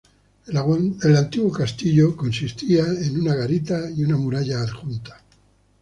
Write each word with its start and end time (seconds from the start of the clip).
El 0.47 1.15
antiguo 1.15 1.51
castillo 1.51 2.17
consistía 2.17 2.85
en 2.87 3.19
una 3.21 3.35
garita 3.35 3.87
y 3.95 4.03
una 4.03 4.17
muralla 4.17 4.59
adjunta. 4.61 5.21